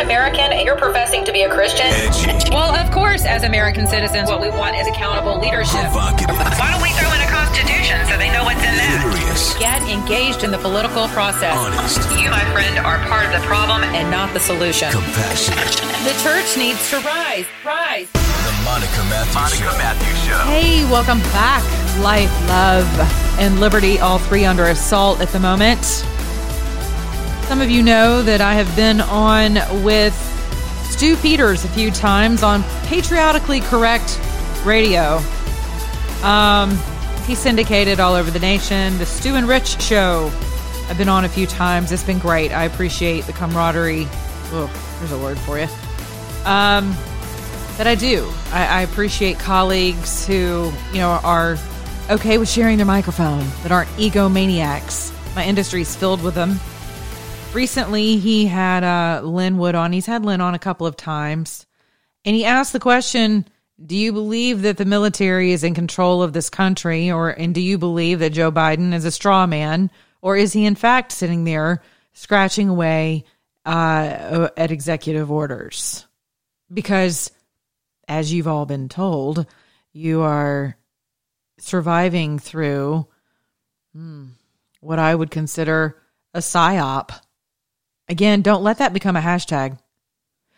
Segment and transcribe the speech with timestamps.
[0.00, 1.86] An American and you're professing to be a Christian,
[2.50, 5.92] well, of course, as American citizens, what we want is accountable leadership.
[5.92, 9.04] Why don't we throw in a constitution so they know what's in that?
[9.04, 9.54] Curious.
[9.58, 11.52] Get engaged in the political process.
[11.52, 12.00] Honest.
[12.16, 14.90] You, my friend, are part of the problem and not the solution.
[14.90, 15.68] Compassionate.
[16.08, 17.44] The church needs to rise.
[17.64, 18.08] Rise.
[18.12, 20.40] The Monica Matthews Show.
[20.48, 21.62] Hey, welcome back.
[22.00, 22.88] Life, love,
[23.38, 26.06] and liberty, all three under assault at the moment.
[27.50, 30.14] Some of you know that I have been on with
[30.84, 34.20] Stu Peters a few times on Patriotically Correct
[34.64, 35.20] Radio.
[36.22, 36.78] Um,
[37.26, 38.96] he's syndicated all over the nation.
[38.98, 40.30] The Stu and Rich Show.
[40.88, 41.90] I've been on a few times.
[41.90, 42.52] It's been great.
[42.52, 44.06] I appreciate the camaraderie.
[44.52, 45.66] Oh, there's a word for you.
[46.44, 46.94] Um,
[47.78, 48.32] that I do.
[48.52, 51.58] I, I appreciate colleagues who, you know, are
[52.10, 55.12] okay with sharing their microphone, that aren't egomaniacs.
[55.34, 56.60] My industry's filled with them.
[57.52, 59.92] Recently, he had uh, Lin Wood on.
[59.92, 61.66] He's had Lin on a couple of times.
[62.24, 63.44] And he asked the question
[63.84, 67.10] Do you believe that the military is in control of this country?
[67.10, 69.90] Or, and do you believe that Joe Biden is a straw man?
[70.22, 71.82] Or is he, in fact, sitting there
[72.12, 73.24] scratching away
[73.66, 76.06] uh, at executive orders?
[76.72, 77.32] Because
[78.06, 79.44] as you've all been told,
[79.92, 80.76] you are
[81.58, 83.08] surviving through
[83.92, 84.26] hmm,
[84.80, 85.96] what I would consider
[86.32, 87.10] a psyop.
[88.10, 89.78] Again, don't let that become a hashtag.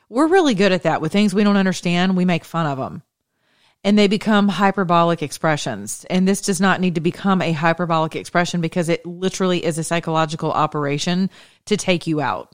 [0.08, 1.00] We're really good at that.
[1.00, 3.02] With things we don't understand, we make fun of them.
[3.84, 6.04] And they become hyperbolic expressions.
[6.10, 9.84] And this does not need to become a hyperbolic expression because it literally is a
[9.84, 11.30] psychological operation
[11.66, 12.52] to take you out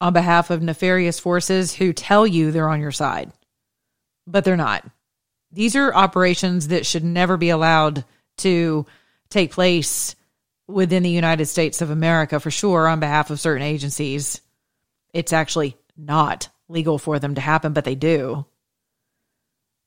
[0.00, 3.30] on behalf of nefarious forces who tell you they're on your side
[4.30, 4.84] but they're not.
[5.52, 8.04] These are operations that should never be allowed
[8.38, 8.86] to
[9.28, 10.14] take place
[10.70, 14.40] within the United States of America for sure on behalf of certain agencies.
[15.12, 18.46] It's actually not legal for them to happen, but they do.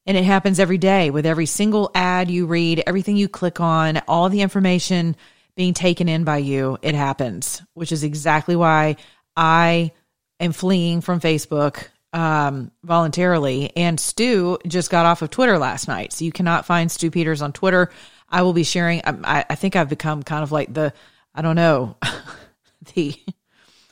[0.06, 4.02] And it happens every day with every single ad you read, everything you click on,
[4.08, 5.16] all the information
[5.56, 6.78] being taken in by you.
[6.82, 8.98] It happens, which is exactly why
[9.36, 9.92] I
[10.40, 13.72] am fleeing from Facebook um, voluntarily.
[13.78, 16.12] And Stu just got off of Twitter last night.
[16.12, 17.90] So you cannot find Stu Peters on Twitter.
[18.34, 19.02] I will be sharing.
[19.06, 20.92] I, I think I've become kind of like the,
[21.36, 21.98] I don't know,
[22.96, 23.14] the,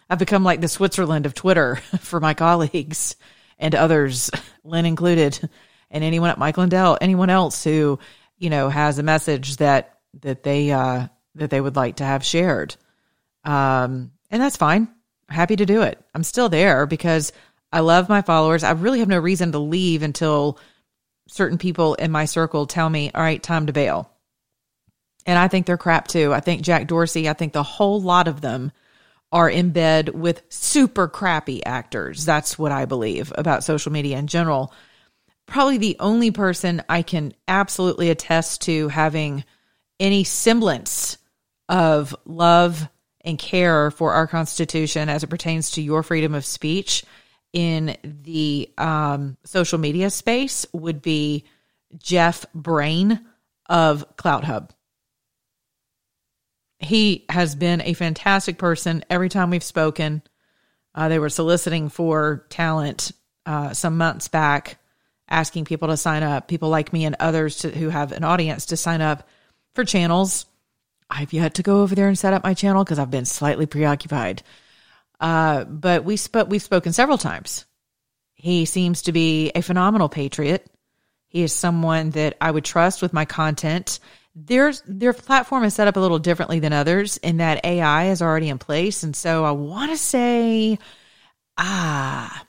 [0.10, 3.16] I've become like the Switzerland of Twitter for my colleagues
[3.60, 4.32] and others,
[4.64, 5.40] Lin included,
[5.92, 8.00] and anyone at Mike Lindell, anyone else who,
[8.40, 12.26] you know, has a message that, that they, uh, that they would like to have
[12.26, 12.76] shared.
[13.44, 14.88] Um, and that's fine.
[15.30, 16.04] Happy to do it.
[16.16, 17.32] I'm still there because
[17.72, 18.64] I love my followers.
[18.64, 20.58] I really have no reason to leave until
[21.28, 24.11] certain people in my circle tell me, all right, time to bail.
[25.26, 26.34] And I think they're crap too.
[26.34, 28.72] I think Jack Dorsey, I think the whole lot of them
[29.32, 32.26] are in bed with super crappy actors.
[32.26, 34.74] That's what I believe about social media in general.
[35.46, 39.44] Probably the only person I can absolutely attest to having
[40.00, 41.18] any semblance
[41.70, 42.88] of love
[43.22, 47.06] and care for our Constitution as it pertains to your freedom of speech
[47.54, 51.46] in the um, social media space would be
[51.98, 53.20] Jeff Brain
[53.70, 54.70] of CloutHub.
[56.82, 60.24] He has been a fantastic person every time we've spoken.
[60.96, 63.12] Uh, they were soliciting for talent
[63.46, 64.80] uh, some months back,
[65.30, 68.68] asking people to sign up, people like me and others to, who have an audience
[68.68, 69.28] to sign up
[69.74, 70.48] for channels.
[71.10, 73.68] I've yet to go over there and set up my channel because I've been slightly
[73.68, 74.44] preoccupied.
[75.20, 77.66] Uh, but we sp- we've spoken several times.
[78.34, 80.66] He seems to be a phenomenal patriot.
[81.28, 84.00] He is someone that I would trust with my content.
[84.34, 88.22] Their their platform is set up a little differently than others in that AI is
[88.22, 90.80] already in place, and so I want to say,
[91.58, 92.46] ah,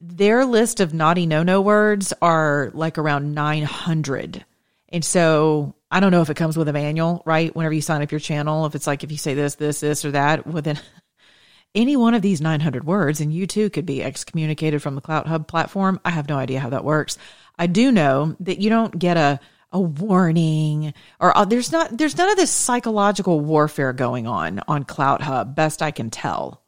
[0.00, 4.44] their list of naughty no no words are like around nine hundred,
[4.88, 7.54] and so I don't know if it comes with a manual, right?
[7.54, 10.04] Whenever you sign up your channel, if it's like if you say this, this, this,
[10.04, 10.78] or that, within
[11.74, 15.48] any one of these 900 words, and you too could be excommunicated from the CloutHub
[15.48, 16.00] platform.
[16.04, 17.18] I have no idea how that works.
[17.58, 19.40] I do know that you don't get a
[19.72, 24.84] a warning or uh, there's not there's none of this psychological warfare going on on
[24.84, 25.54] CloutHub.
[25.54, 26.62] Best I can tell.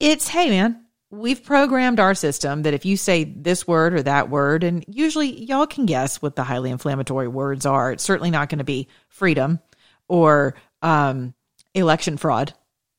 [0.00, 4.28] It's hey man, we've programmed our system that if you say this word or that
[4.28, 7.92] word, and usually y'all can guess what the highly inflammatory words are.
[7.92, 9.60] It's certainly not going to be freedom
[10.08, 11.34] or um,
[11.74, 12.52] election fraud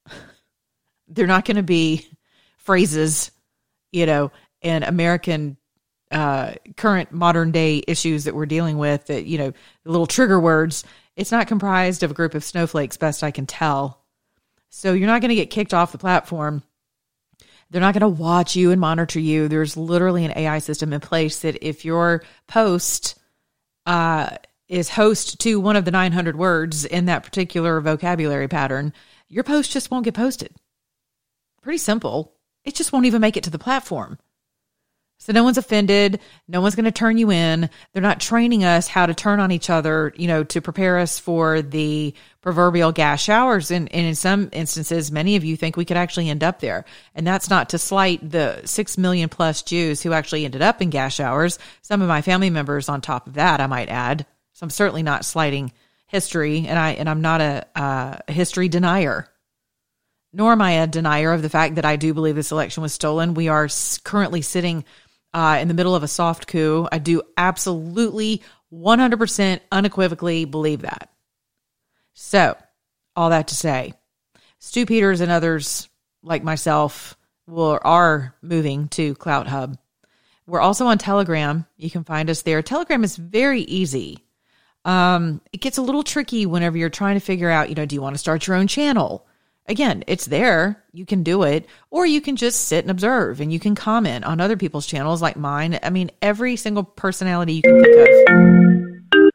[1.07, 2.07] they're not going to be
[2.57, 3.31] phrases,
[3.91, 4.31] you know,
[4.61, 5.57] and American
[6.11, 9.53] uh, current modern day issues that we're dealing with that, you know,
[9.83, 10.83] the little trigger words.
[11.15, 14.01] It's not comprised of a group of snowflakes, best I can tell.
[14.69, 16.63] So you're not going to get kicked off the platform.
[17.69, 19.47] They're not going to watch you and monitor you.
[19.47, 23.19] There's literally an AI system in place that if your post
[23.85, 24.37] uh,
[24.67, 28.93] is host to one of the 900 words in that particular vocabulary pattern,
[29.27, 30.53] your post just won't get posted.
[31.61, 32.35] Pretty simple.
[32.63, 34.19] It just won't even make it to the platform.
[35.17, 36.19] So no one's offended.
[36.47, 37.69] No one's going to turn you in.
[37.93, 41.17] They're not training us how to turn on each other, you know, to prepare us
[41.17, 43.71] for the proverbial gas showers.
[43.71, 46.85] And, and in some instances, many of you think we could actually end up there.
[47.15, 50.89] And that's not to slight the six million plus Jews who actually ended up in
[50.89, 51.57] gas showers.
[51.81, 54.25] Some of my family members on top of that, I might add.
[54.53, 55.71] So I'm certainly not slighting
[56.07, 59.29] history and I, and I'm not a, uh, a history denier
[60.35, 62.93] nor am I a denier of the fact that I do believe this election was
[62.93, 63.35] stolen.
[63.35, 63.69] We are
[64.03, 64.83] currently sitting
[65.35, 66.87] uh, in the middle of a soft coup.
[66.91, 68.41] I do absolutely
[68.73, 71.09] 100% unequivocally believe that.
[72.13, 72.57] So,
[73.17, 73.93] all that to say,
[74.59, 75.89] Stu Peters and others
[76.23, 79.77] like myself will are moving to CloutHub.
[80.47, 81.65] We're also on Telegram.
[81.75, 82.61] You can find us there.
[82.61, 84.19] Telegram is very easy.
[84.85, 87.95] Um, it gets a little tricky whenever you're trying to figure out, you know, do
[87.95, 89.27] you want to start your own channel?
[89.67, 90.83] Again, it's there.
[90.91, 94.25] You can do it, or you can just sit and observe and you can comment
[94.25, 95.79] on other people's channels like mine.
[95.81, 99.31] I mean, every single personality you can think of.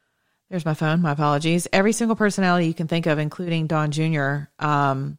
[0.50, 1.00] There's my phone.
[1.00, 1.68] My apologies.
[1.72, 5.16] Every single personality you can think of, including Don Jr., um,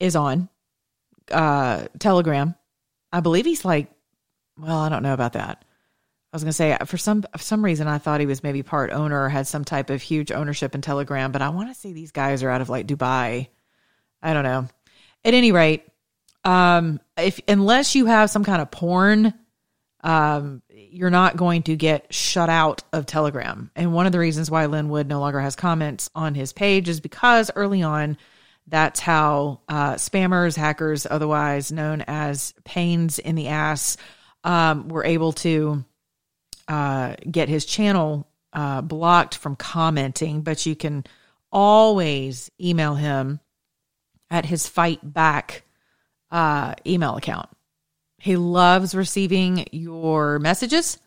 [0.00, 0.48] is on
[1.30, 2.54] uh, Telegram.
[3.12, 3.90] I believe he's like,
[4.58, 5.64] well, I don't know about that.
[6.32, 8.62] I was going to say for some for some reason I thought he was maybe
[8.62, 11.74] part owner or had some type of huge ownership in Telegram, but I want to
[11.74, 13.48] say these guys are out of like Dubai
[14.22, 14.68] I don't know.
[15.24, 15.84] At any rate,
[16.44, 19.34] um, if unless you have some kind of porn,
[20.02, 23.70] um, you're not going to get shut out of Telegram.
[23.74, 26.88] And one of the reasons why Lin Wood no longer has comments on his page
[26.88, 28.16] is because early on,
[28.66, 33.96] that's how uh, spammers, hackers, otherwise known as pains in the ass,
[34.44, 35.84] um, were able to
[36.68, 40.42] uh, get his channel uh, blocked from commenting.
[40.42, 41.04] But you can
[41.50, 43.40] always email him
[44.30, 45.64] at his fight back
[46.30, 47.48] uh, email account.
[48.18, 50.98] He loves receiving your messages.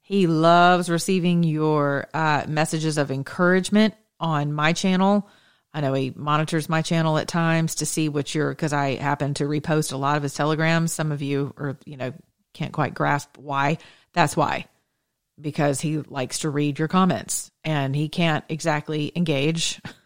[0.00, 5.28] He loves receiving your uh, messages of encouragement on my channel.
[5.72, 9.34] I know he monitors my channel at times to see what you're, because I happen
[9.34, 10.92] to repost a lot of his telegrams.
[10.92, 12.12] Some of you are, you know,
[12.54, 13.78] can't quite grasp why.
[14.12, 14.66] That's why,
[15.40, 19.80] because he likes to read your comments and he can't exactly engage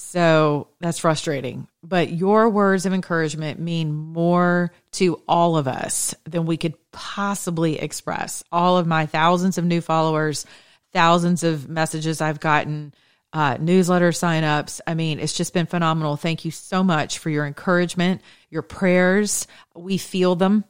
[0.00, 1.68] So that's frustrating.
[1.82, 7.78] But your words of encouragement mean more to all of us than we could possibly
[7.78, 8.42] express.
[8.50, 10.46] All of my thousands of new followers,
[10.92, 12.94] thousands of messages I've gotten,
[13.34, 14.80] uh, newsletter signups.
[14.86, 16.16] I mean, it's just been phenomenal.
[16.16, 19.46] Thank you so much for your encouragement, your prayers.
[19.76, 20.64] We feel them.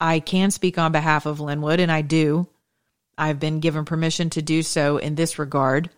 [0.00, 2.48] I can speak on behalf of Lin Wood, and I do.
[3.18, 5.90] I've been given permission to do so in this regard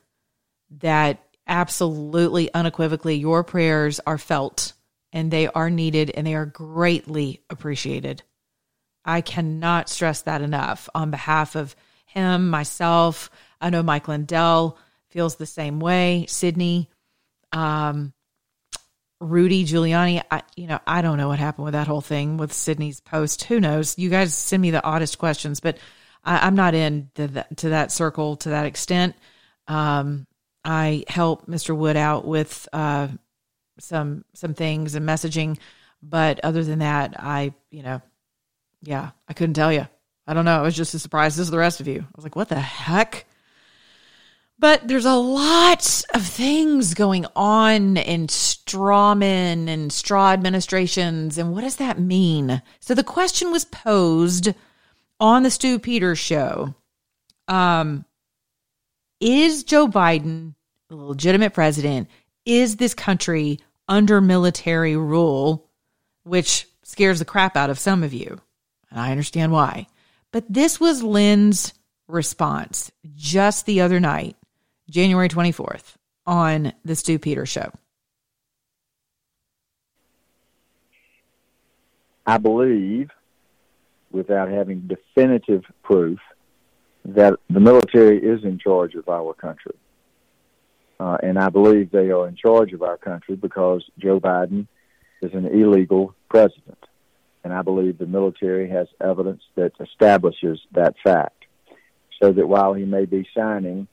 [0.80, 4.74] that absolutely unequivocally your prayers are felt
[5.12, 8.22] and they are needed and they are greatly appreciated.
[9.04, 11.74] I cannot stress that enough on behalf of
[12.04, 13.30] him, myself.
[13.60, 14.78] I know Mike Lindell
[15.08, 16.26] feels the same way.
[16.28, 16.90] Sidney,
[17.52, 18.12] um,
[19.20, 20.22] Rudy Giuliani.
[20.30, 23.44] I, you know, I don't know what happened with that whole thing with Sidney's post.
[23.44, 23.98] Who knows?
[23.98, 25.78] You guys send me the oddest questions, but
[26.24, 29.16] I, am not in to that, to that circle to that extent.
[29.66, 30.26] Um,
[30.68, 31.74] I help Mr.
[31.74, 33.08] Wood out with uh,
[33.78, 35.58] some some things and messaging,
[36.02, 38.02] but other than that, I you know,
[38.82, 39.88] yeah, I couldn't tell you.
[40.26, 40.58] I don't know.
[40.58, 42.00] I was just as surprised as the rest of you.
[42.00, 43.24] I was like, what the heck?
[44.58, 51.38] But there's a lot of things going on in strawman and straw administrations.
[51.38, 52.60] And what does that mean?
[52.80, 54.52] So the question was posed
[55.18, 56.74] on the Stu Peters show.
[57.46, 58.04] Um,
[59.20, 60.54] is Joe Biden
[60.90, 62.08] legitimate president?
[62.44, 65.68] Is this country under military rule,
[66.24, 68.40] which scares the crap out of some of you.
[68.90, 69.86] And I understand why.
[70.30, 71.74] But this was Lin's
[72.06, 74.36] response just the other night,
[74.90, 77.70] January 24th, on the Stu Peters show.
[82.26, 83.10] I believe,
[84.10, 86.18] without having definitive proof,
[87.06, 89.74] that the military is in charge of our country.
[91.00, 94.66] Uh, and I believe they are in charge of our country because Joe Biden
[95.22, 96.78] is an illegal president.
[97.44, 101.44] And I believe the military has evidence that establishes that fact.
[102.20, 103.86] So that while he may be signing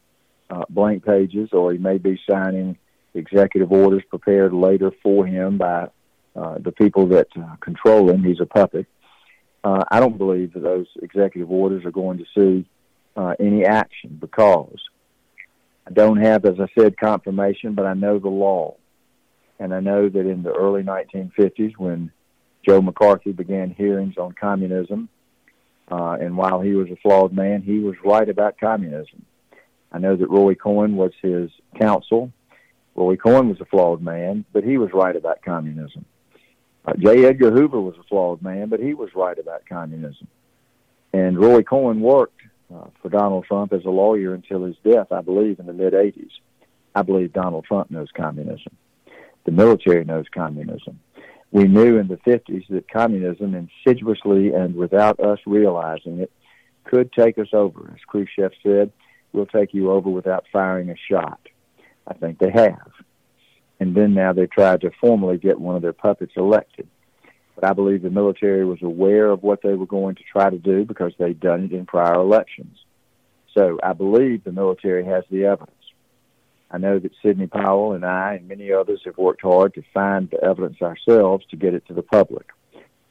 [0.50, 2.78] uh, blank pages or he may be signing
[3.14, 5.90] executive orders prepared later for him by
[6.36, 8.88] uh, the people that uh, control him, he's a puppet.
[9.64, 12.68] Uh, I don't believe that those executive orders are going to see
[13.16, 14.80] uh, any action because
[15.88, 18.76] I don't have, as I said, confirmation, but I know the law.
[19.60, 22.12] And I know that in the early 1950s, when
[22.66, 25.10] Joe McCarthy began hearings on communism,
[25.90, 29.26] uh, and while he was a flawed man, he was right about communism.
[29.92, 32.32] I know that Roy Cohn was his counsel.
[32.96, 36.06] Roy Cohn was a flawed man, but he was right about communism.
[36.86, 37.26] Uh, J.
[37.26, 40.28] Edgar Hoover was a flawed man, but he was right about communism.
[41.14, 42.35] And Roy Cohn worked
[42.74, 45.94] uh, for Donald Trump as a lawyer until his death, I believe, in the mid
[45.94, 46.32] 80s.
[46.94, 48.76] I believe Donald Trump knows communism.
[49.46, 51.00] The military knows communism.
[51.52, 56.32] We knew in the 50s that communism, insidiously and without us realizing it,
[56.84, 57.92] could take us over.
[57.94, 58.92] As Khrushchev said,
[59.32, 61.40] we'll take you over without firing a shot.
[62.08, 62.92] I think they have.
[63.80, 66.88] And then now they tried to formally get one of their puppets elected.
[67.56, 70.58] But I believe the military was aware of what they were going to try to
[70.58, 72.78] do because they'd done it in prior elections.
[73.54, 75.72] So I believe the military has the evidence.
[76.70, 80.30] I know that Sidney Powell and I and many others have worked hard to find
[80.30, 82.48] the evidence ourselves to get it to the public,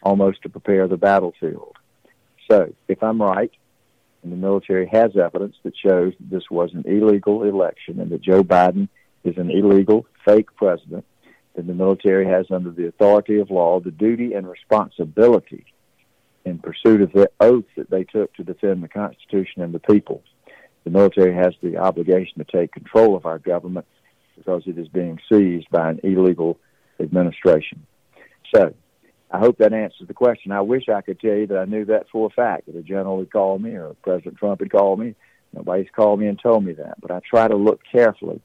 [0.03, 1.77] almost to prepare the battlefield.
[2.51, 3.53] So if I'm right,
[4.23, 8.23] and the military has evidence that shows that this was an illegal election and that
[8.23, 8.89] Joe Biden
[9.23, 11.05] is an illegal, fake president,
[11.55, 15.65] then the military has, under the authority of law, the duty and responsibility
[16.45, 20.23] in pursuit of the oath that they took to defend the Constitution and the people.
[20.85, 23.87] The military has the obligation to take control of our government
[24.37, 26.59] because it is being seized by an illegal
[27.01, 27.87] administration.
[28.55, 28.75] So,
[29.31, 30.53] I hope that answers the question.
[30.53, 32.83] I wish I could tell you that I knew that for a fact, that a
[32.83, 35.15] general had called me or President Trump had called me.
[35.53, 37.01] Nobody's called me and told me that.
[37.01, 38.41] But I try to look carefully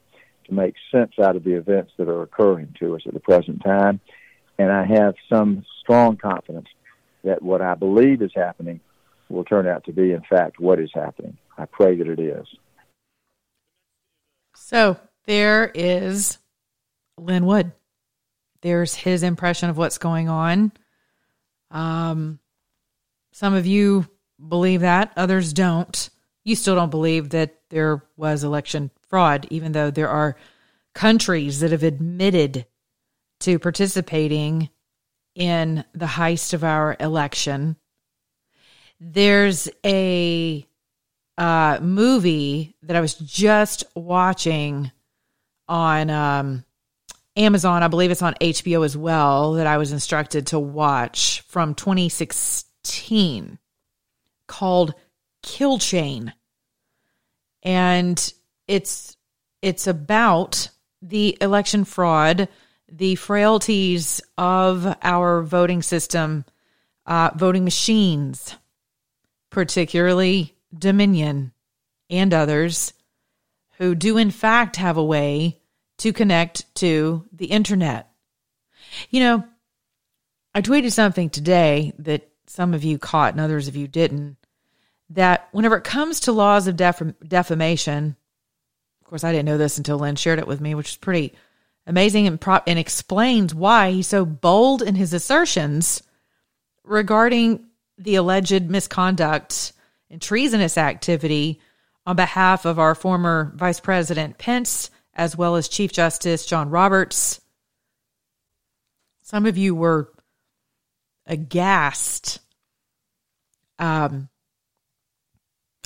[0.50, 3.64] to make sense out of the events that are occurring to us at the present
[3.64, 4.00] time.
[4.58, 6.68] And I have some strong confidence
[7.24, 8.82] that what I believe is happening
[9.30, 11.38] will turn out to be, in fact, what is happening.
[11.58, 12.48] I pray that it is.
[14.56, 16.38] So there is
[17.18, 17.72] Lin Wood.
[18.62, 20.72] There's his impression of what's going on.
[21.72, 22.40] Um,
[23.32, 24.08] some of you
[24.46, 26.10] believe that, others don't.
[26.44, 30.36] You still don't believe that there was election fraud, even though there are
[30.94, 32.66] countries that have admitted
[33.42, 34.70] to participating
[35.36, 37.78] in the heist of our election.
[39.00, 40.66] There's a
[41.38, 44.92] uh, movie that I was just watching
[45.70, 46.66] on um,
[47.38, 47.82] Amazon.
[47.82, 53.58] I believe it's on HBO as well, that I was instructed to watch from 2016
[54.48, 54.94] called
[55.42, 56.34] Kill Chain.
[57.64, 58.34] And
[58.70, 59.18] it's
[59.62, 60.70] it's about
[61.02, 62.48] the election fraud,
[62.90, 66.46] the frailties of our voting system,
[67.06, 68.56] uh, voting machines,
[69.50, 71.52] particularly Dominion
[72.12, 72.94] and others,
[73.80, 75.60] who do in fact have a way
[75.98, 78.12] to connect to the internet.
[79.10, 79.44] You know,
[80.54, 84.38] I tweeted something today that some of you caught and others of you didn't.
[85.10, 88.16] That whenever it comes to laws of def- defamation,
[89.10, 91.34] course, I didn't know this until Lin shared it with me, which is pretty
[91.88, 96.04] amazing and, and explains why he's so bold in his assertions
[96.84, 97.66] regarding
[97.98, 99.74] the alleged misconduct
[100.10, 101.60] and treasonous activity
[102.06, 107.42] on behalf of our former Vice President Pence, as well as Chief Justice John Roberts.
[109.24, 110.12] Some of you were
[111.26, 112.40] aghast
[113.78, 114.30] um,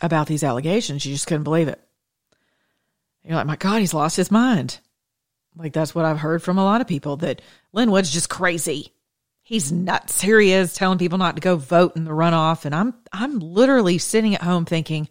[0.02, 1.06] about these allegations.
[1.06, 1.82] You just couldn't believe it.
[3.24, 4.80] You're like, my God, he's lost his mind.
[5.56, 8.94] Like that's what I've heard from a lot of people that Lin Wood's just crazy.
[9.44, 10.22] He's nuts.
[10.22, 12.66] Here he is telling people not to go vote in the runoff.
[12.66, 15.10] And I'm I'm literally sitting at home thinking,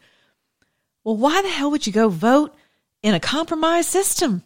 [1.04, 2.54] well, why the hell would you go vote
[3.02, 4.42] in a compromised system?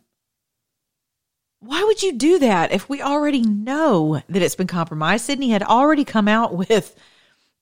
[1.61, 5.25] why would you do that if we already know that it's been compromised?
[5.25, 6.95] Sidney had already come out with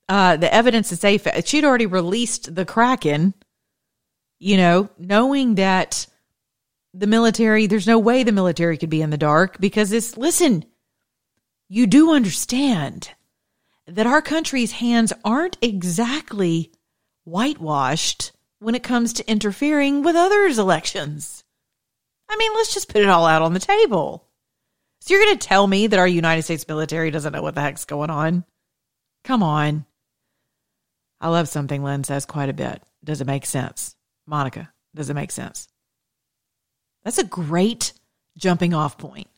[0.08, 3.34] uh, the evidence to say she'd already released the Kraken,
[4.38, 6.06] you know, knowing that
[6.92, 10.64] the military, there's no way the military could be in the dark because it's, listen,
[11.68, 13.10] you do understand
[13.86, 16.72] that our country's hands aren't exactly
[17.24, 21.44] whitewashed when it comes to interfering with others' elections.
[22.28, 24.26] I mean, let's just put it all out on the table.
[25.00, 27.60] So you're going to tell me that our United States military doesn't know what the
[27.60, 28.44] heck's going on?
[29.22, 29.84] Come on.
[31.20, 32.82] I love something Lin says quite a bit.
[33.02, 33.96] Does it make sense?
[34.26, 35.68] Monica, does it make sense?
[37.04, 37.92] That's a great
[38.36, 39.28] jumping off point.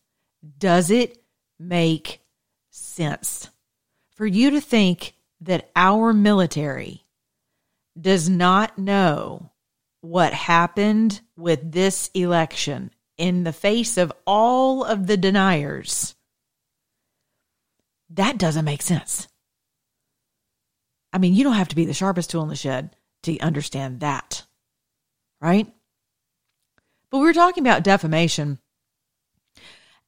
[0.59, 1.23] Does it
[1.59, 2.21] make
[2.71, 3.51] sense
[4.11, 7.05] for you to think that our military
[7.99, 9.51] does not know
[10.01, 16.15] what happened with this election in the face of all of the deniers,
[18.11, 19.27] that doesn't make sense.
[21.13, 24.01] I mean, you don't have to be the sharpest tool in the shed to understand
[24.01, 24.45] that,
[25.47, 25.73] right?
[27.11, 28.59] But we were talking about defamation.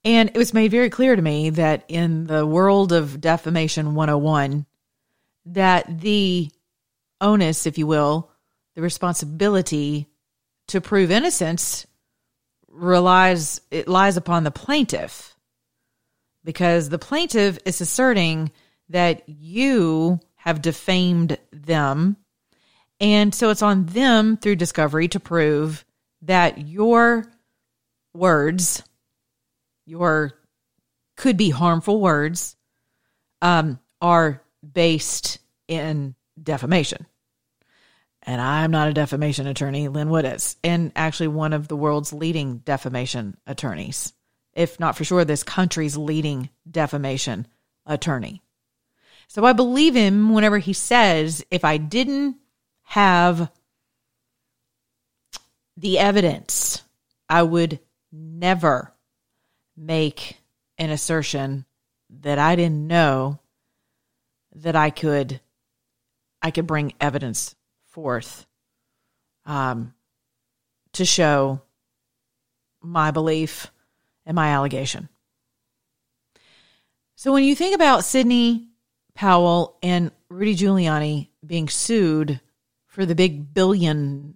[0.05, 4.67] And it was made very clear to me that in the world of defamation 101,
[5.47, 6.51] that the
[7.21, 8.33] onus, if you will,
[8.75, 10.09] the responsibility
[10.69, 11.87] to prove innocence
[12.67, 15.37] relies it lies upon the plaintiff
[16.45, 18.51] because the plaintiff is asserting
[18.89, 22.17] that you have defamed them
[23.01, 25.85] and so it's on them through discovery to prove
[26.23, 27.25] that your
[28.15, 28.83] words
[29.87, 30.33] your
[31.17, 32.57] could be harmful words
[33.43, 35.39] um, are based
[35.69, 37.07] in defamation
[38.29, 39.89] and I'm not a defamation attorney.
[39.89, 44.13] Lin Wood is, and actually one of the world's leading defamation attorneys,
[44.53, 47.47] if not for sure, this country's leading defamation
[47.87, 48.43] attorney.
[49.29, 52.37] So I believe him whenever he says, if I didn't
[52.89, 53.51] have
[55.77, 56.83] the evidence,
[57.29, 58.95] I would never
[59.77, 60.39] make
[60.79, 61.67] an assertion
[62.09, 63.41] that I didn't know
[64.55, 65.39] that I could
[66.41, 67.55] I could bring evidence
[67.89, 68.47] forth
[69.45, 69.93] um,
[70.95, 71.61] to show
[72.81, 73.71] my belief
[74.25, 75.11] and my allegation.
[77.17, 78.69] So when you think about Sidney
[79.15, 82.41] Powell and Rudy Giuliani being sued
[82.99, 84.35] for the big billions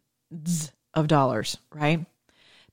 [0.94, 2.06] of dollars, right?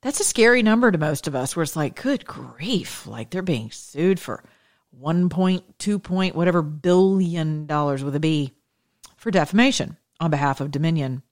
[0.02, 3.42] That's a scary number to most of us where it's like, good grief, like they're
[3.42, 4.44] being sued for
[5.02, 8.52] 1.2 point whatever billion dollars with a B
[9.16, 11.24] for defamation on behalf of Dominion.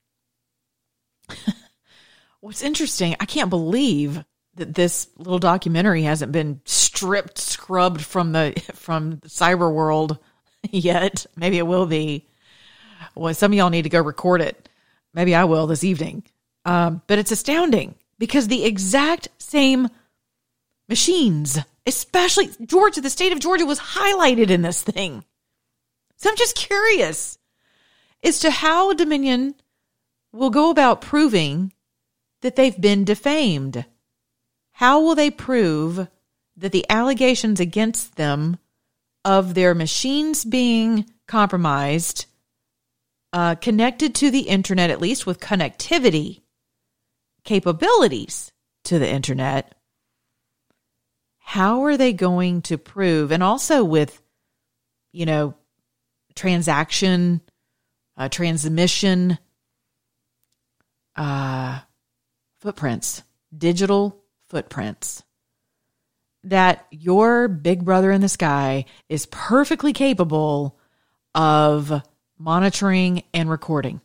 [2.40, 4.24] What's interesting, I can't believe
[4.56, 10.18] that this little documentary hasn't been stripped, scrubbed from the from the cyber world
[10.68, 11.26] yet.
[11.36, 12.27] Maybe it will be.
[13.18, 14.68] Well, some of y'all need to go record it.
[15.12, 16.22] Maybe I will this evening.
[16.64, 19.88] Um, but it's astounding because the exact same
[20.88, 25.24] machines, especially Georgia, the state of Georgia was highlighted in this thing.
[26.16, 27.38] So I'm just curious
[28.22, 29.54] as to how Dominion
[30.32, 31.72] will go about proving
[32.42, 33.84] that they've been defamed.
[34.72, 36.08] How will they prove
[36.56, 38.58] that the allegations against them
[39.24, 42.26] of their machines being compromised,
[43.32, 46.42] uh, connected to the internet, at least with connectivity
[47.44, 48.52] capabilities
[48.84, 49.74] to the internet,
[51.38, 54.20] how are they going to prove, and also with,
[55.12, 55.54] you know,
[56.34, 57.40] transaction
[58.16, 59.38] uh, transmission
[61.16, 61.80] uh,
[62.60, 63.22] footprints,
[63.56, 65.22] digital footprints,
[66.44, 70.78] that your big brother in the sky is perfectly capable
[71.34, 72.02] of
[72.38, 74.00] monitoring and recording.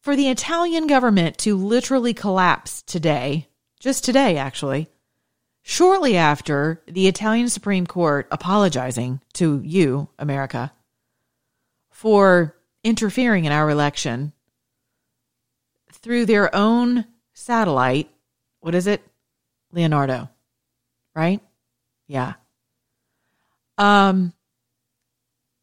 [0.00, 4.88] For the Italian government to literally collapse today, just today actually,
[5.62, 10.72] shortly after the Italian Supreme Court apologizing to you, America,
[11.90, 14.32] for interfering in our election
[15.92, 18.10] through their own satellite.
[18.60, 19.02] What is it?
[19.72, 20.28] Leonardo,
[21.14, 21.40] right?
[22.08, 22.34] Yeah.
[23.78, 24.32] Um,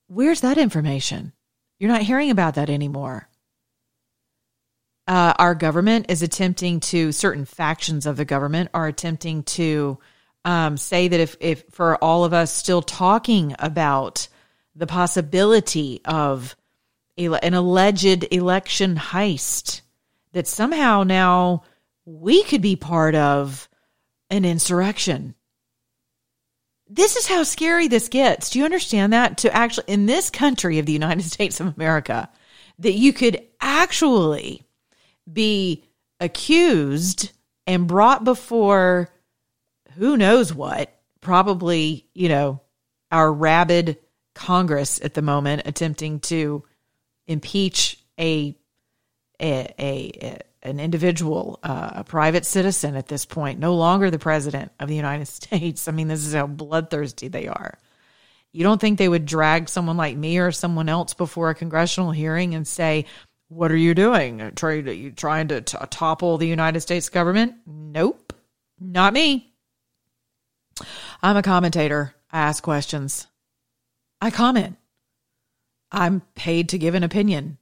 [0.10, 1.32] where's that information?
[1.80, 3.30] You're not hearing about that anymore.
[5.08, 9.98] Uh, our government is attempting to, certain factions of the government are attempting to
[10.46, 14.28] um, say that if, if for all of us still talking about
[14.76, 16.56] the possibility of
[17.18, 19.82] an alleged election heist
[20.34, 21.64] that somehow now
[22.06, 23.68] we could be part of
[24.30, 25.36] an insurrection.
[26.90, 28.50] This is how scary this gets.
[28.50, 29.38] Do you understand that?
[29.40, 32.30] To actually, in this country of the United States of America,
[32.80, 34.64] that you could actually
[35.32, 35.84] be
[36.20, 37.32] accused
[37.68, 39.10] and brought before
[39.96, 42.62] who knows what, probably, you know,
[43.12, 43.98] our rabid
[44.34, 46.64] Congress at the moment attempting to
[47.28, 48.56] impeach a
[49.42, 54.72] a, a, an individual, uh, a private citizen at this point, no longer the president
[54.80, 55.88] of the United States.
[55.88, 57.78] I mean, this is how bloodthirsty they are.
[58.52, 62.12] You don't think they would drag someone like me or someone else before a congressional
[62.12, 63.06] hearing and say,
[63.48, 64.52] "What are you doing?
[64.56, 68.34] Trying to you trying to t- topple the United States government?" Nope,
[68.80, 69.54] not me.
[71.22, 72.16] I'm a commentator.
[72.32, 73.28] I ask questions.
[74.20, 74.78] I comment.
[75.92, 77.58] I'm paid to give an opinion.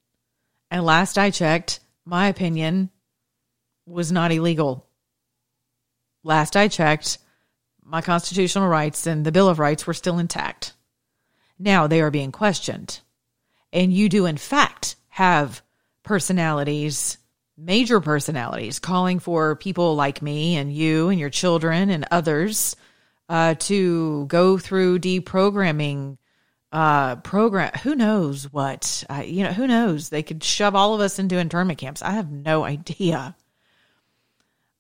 [0.70, 2.90] And last I checked, my opinion
[3.86, 4.88] was not illegal.
[6.24, 7.18] Last I checked,
[7.84, 10.74] my constitutional rights and the Bill of Rights were still intact.
[11.60, 13.02] Now they are being questioned.
[13.74, 15.62] And you do, in fact, have
[16.04, 17.18] personalities,
[17.58, 22.78] major personalities, calling for people like me and you and your children and others
[23.28, 26.18] uh, to go through deprogramming
[26.72, 30.10] uh program who knows what uh, you know who knows?
[30.10, 32.02] They could shove all of us into internment camps.
[32.02, 33.36] I have no idea.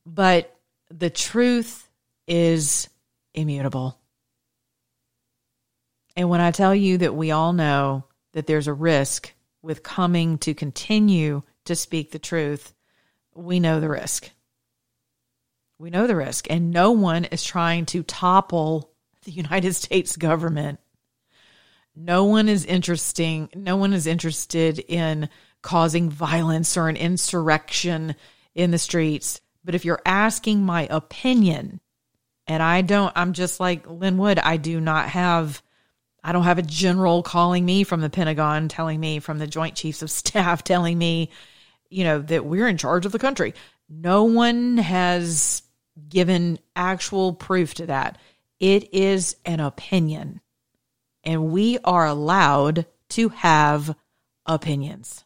[0.05, 0.55] But
[0.89, 1.89] the truth
[2.27, 2.89] is
[3.33, 3.99] immutable.
[6.15, 10.37] And when i tell you that we all know that there's a risk with coming
[10.39, 12.73] to continue to speak the truth
[13.37, 14.31] we know the risk.
[15.77, 16.47] We know the risk.
[16.49, 18.91] And no one is trying to topple
[19.23, 20.79] the united states government
[21.99, 23.49] no one is interesting.
[23.55, 25.29] No one is interested in
[25.63, 28.15] causing violence or an insurrection
[28.53, 29.41] in the streets.
[29.65, 31.81] But if you're asking my opinion,
[32.45, 35.63] and I don't, I'm just like Lin Wood, I do not have,
[36.23, 39.75] I don't have a general calling me from the Pentagon, telling me from the Joint
[39.75, 41.31] Chiefs of Staff, telling me,
[41.89, 43.55] you know, that we're in charge of the country.
[43.89, 45.63] No one has
[46.07, 48.19] given actual proof to that.
[48.59, 50.41] It is an opinion
[51.27, 53.93] and we are allowed to have
[54.45, 55.25] opinions.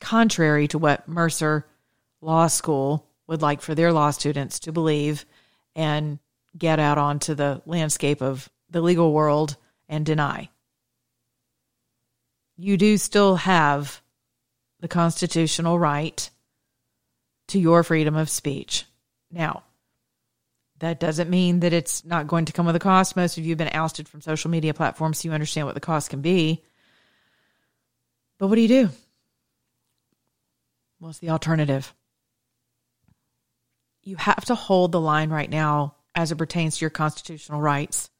[0.00, 1.66] Contrary to what Mercer
[2.20, 5.26] Law School would like for their law students to believe
[5.74, 6.20] and
[6.56, 9.56] get out onto the landscape of the legal world
[9.88, 10.48] and deny.
[12.56, 14.00] You do still have
[14.78, 16.30] the constitutional right
[17.48, 18.84] to your freedom of speech.
[19.32, 19.64] Now,
[20.80, 23.16] that doesn't mean that it's not going to come with a cost.
[23.16, 25.80] Most of you have been ousted from social media platforms, so you understand what the
[25.80, 26.62] cost can be.
[28.38, 28.88] But what do you do?
[31.00, 31.92] What's the alternative?
[34.02, 38.10] You have to hold the line right now as it pertains to your constitutional rights.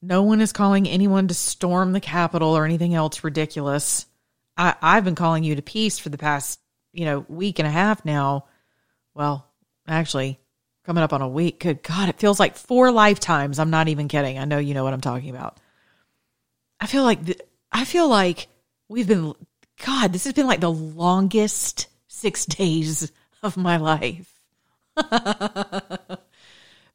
[0.00, 4.06] No one is calling anyone to storm the Capitol or anything else ridiculous.
[4.56, 6.60] I, I've been calling you to peace for the past,
[6.92, 8.46] you know, week and a half now.
[9.14, 9.48] Well,
[9.86, 10.38] actually,
[10.88, 11.60] coming up on a week.
[11.60, 13.58] Good God, it feels like four lifetimes.
[13.58, 14.38] I'm not even kidding.
[14.38, 15.58] I know you know what I'm talking about.
[16.80, 18.48] I feel like th- I feel like
[18.88, 19.34] we've been
[19.84, 20.14] God.
[20.14, 24.40] This has been like the longest six days of my life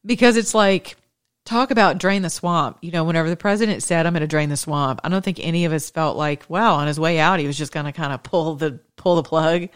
[0.03, 0.97] because it's like
[1.45, 2.79] talk about drain the swamp.
[2.81, 5.39] You know, whenever the president said, "I'm going to drain the swamp," I don't think
[5.39, 7.91] any of us felt like, wow, on his way out, he was just going to
[7.91, 9.69] kind of pull the pull the plug,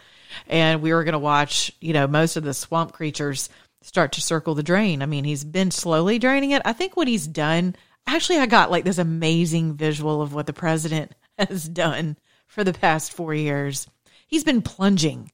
[0.47, 3.49] and we were going to watch, you know, most of the swamp creatures
[3.81, 5.01] start to circle the drain.
[5.01, 6.61] I mean, he's been slowly draining it.
[6.65, 10.53] I think what he's done, actually, I got like this amazing visual of what the
[10.53, 13.87] president has done for the past four years.
[14.27, 15.31] He's been plunging.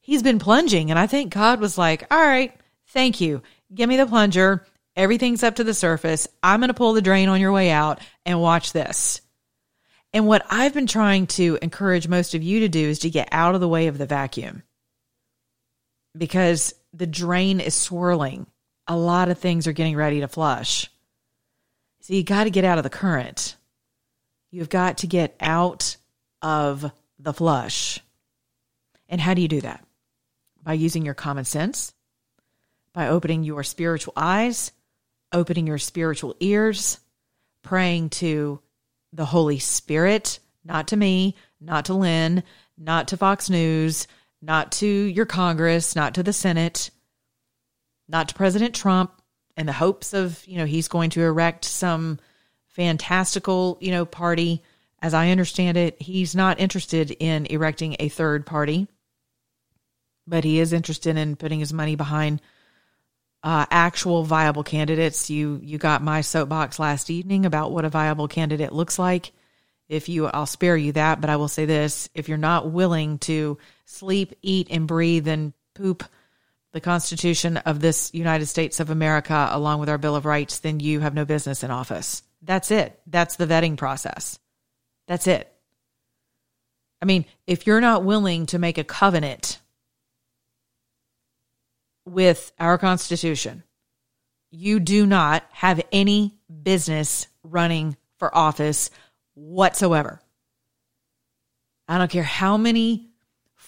[0.00, 0.90] He's been plunging.
[0.90, 2.54] And I think God was like, all right,
[2.88, 3.42] thank you.
[3.74, 4.66] Give me the plunger.
[4.96, 6.26] Everything's up to the surface.
[6.42, 9.20] I'm going to pull the drain on your way out and watch this.
[10.12, 13.28] And what I've been trying to encourage most of you to do is to get
[13.30, 14.62] out of the way of the vacuum
[16.16, 18.46] because the drain is swirling.
[18.86, 20.90] A lot of things are getting ready to flush.
[22.00, 23.56] So you got to get out of the current.
[24.50, 25.96] You've got to get out
[26.40, 28.00] of the flush.
[29.08, 29.84] And how do you do that?
[30.62, 31.92] By using your common sense,
[32.92, 34.72] by opening your spiritual eyes,
[35.32, 36.98] opening your spiritual ears,
[37.62, 38.60] praying to
[39.12, 42.42] the Holy Spirit, not to me, not to Lin,
[42.76, 44.06] not to Fox News,
[44.40, 46.90] not to your Congress, not to the Senate,
[48.08, 49.12] not to President Trump
[49.56, 52.18] in the hopes of, you know, he's going to erect some
[52.68, 54.62] fantastical, you know, party.
[55.00, 58.88] As I understand it, he's not interested in erecting a third party,
[60.26, 62.40] but he is interested in putting his money behind
[63.42, 65.30] uh, actual viable candidates.
[65.30, 69.32] You you got my soapbox last evening about what a viable candidate looks like.
[69.88, 73.18] If you, I'll spare you that, but I will say this: if you're not willing
[73.20, 76.04] to sleep, eat, and breathe and poop
[76.72, 80.78] the Constitution of this United States of America along with our Bill of Rights, then
[80.78, 82.22] you have no business in office.
[82.42, 83.00] That's it.
[83.06, 84.38] That's the vetting process.
[85.06, 85.50] That's it.
[87.00, 89.58] I mean, if you're not willing to make a covenant
[92.04, 93.62] with our Constitution,
[94.50, 98.90] you do not have any business running for office
[99.34, 100.20] whatsoever.
[101.88, 103.07] I don't care how many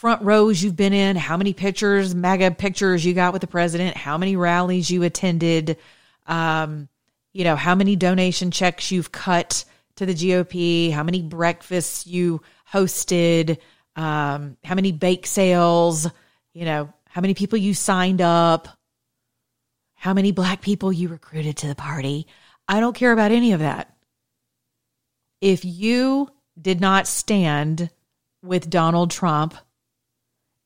[0.01, 3.99] front rows you've been in, how many pictures, MAGA pictures you got with the president,
[3.99, 5.77] how many rallies you attended,
[6.27, 6.89] um,
[7.35, 9.63] you know, how many donation checks you've cut
[9.97, 12.41] to the GOP, how many breakfasts you
[12.73, 13.59] hosted,
[13.95, 16.09] um, how many bake sales,
[16.55, 18.69] you know, how many people you signed up,
[19.97, 22.27] how many black people you recruited to the party.
[22.67, 23.95] I don't care about any of that.
[25.43, 27.91] If you did not stand
[28.43, 29.55] with Donald Trump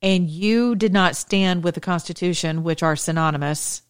[0.04, 3.80] and you did not stand with the Constitution, which are synonymous,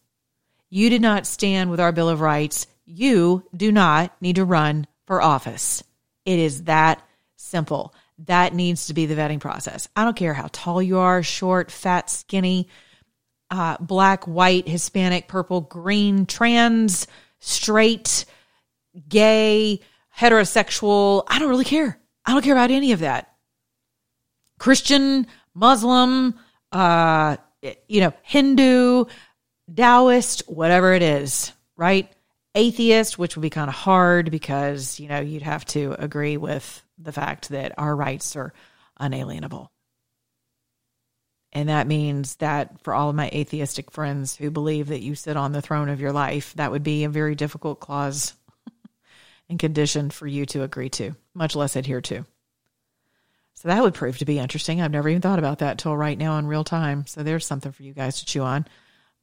[0.69, 4.87] you did not stand with our Bill of Rights, you do not need to run
[5.05, 5.83] for office.
[6.23, 7.93] It is that simple.
[8.19, 9.89] That needs to be the vetting process.
[9.93, 12.69] I don't care how tall you are, short, fat, skinny,
[13.51, 17.07] uh, black, white, Hispanic, purple, green, trans,
[17.39, 18.23] straight,
[19.09, 19.81] gay,
[20.17, 21.23] heterosexual.
[21.27, 21.99] I don't really care.
[22.25, 23.33] I don't care about any of that.
[24.57, 26.35] Christian, Muslim,
[26.71, 27.37] uh,
[27.87, 29.05] you know, Hindu,
[29.73, 32.11] Taoist, whatever it is, right?
[32.53, 36.83] Atheist, which would be kind of hard because, you know, you'd have to agree with
[36.97, 38.53] the fact that our rights are
[38.97, 39.71] unalienable.
[41.51, 45.37] And that means that for all of my atheistic friends who believe that you sit
[45.37, 48.33] on the throne of your life, that would be a very difficult clause
[49.49, 52.25] and condition for you to agree to, much less adhere to.
[53.55, 54.81] So that would prove to be interesting.
[54.81, 57.05] I've never even thought about that till right now in real time.
[57.07, 58.67] So there's something for you guys to chew on.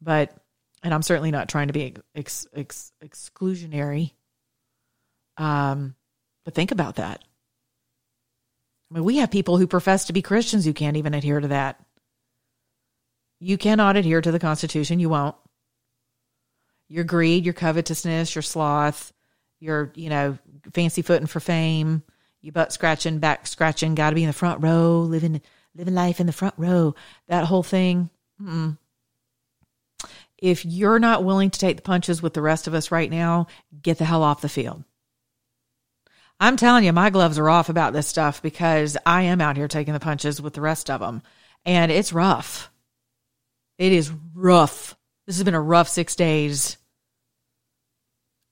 [0.01, 0.35] But,
[0.83, 4.13] and I'm certainly not trying to be ex, ex, exclusionary.
[5.37, 5.95] Um,
[6.45, 7.23] but think about that.
[8.91, 11.49] I mean, we have people who profess to be Christians who can't even adhere to
[11.49, 11.81] that.
[13.39, 14.99] You cannot adhere to the Constitution.
[14.99, 15.37] You won't.
[16.89, 19.13] Your greed, your covetousness, your sloth,
[19.61, 20.39] your, you know,
[20.73, 22.03] fancy footing for fame,
[22.43, 25.41] you butt scratching, back scratching, got to be in the front row, living
[25.75, 26.95] living life in the front row.
[27.29, 28.11] That whole thing.
[28.41, 28.77] Mm-mm.
[30.37, 33.47] If you're not willing to take the punches with the rest of us right now,
[33.81, 34.83] get the hell off the field.
[36.41, 39.69] I'm telling you, my gloves are off about this stuff because I am out here
[39.69, 41.23] taking the punches with the rest of them.
[41.65, 42.69] And it's rough.
[43.79, 44.97] It is rough.
[45.27, 46.77] This has been a rough six days.